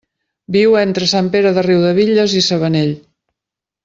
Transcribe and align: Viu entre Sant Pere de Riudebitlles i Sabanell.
Viu 0.53 0.77
entre 0.83 1.09
Sant 1.11 1.29
Pere 1.37 1.51
de 1.57 1.65
Riudebitlles 1.67 2.33
i 2.41 2.45
Sabanell. 2.47 2.95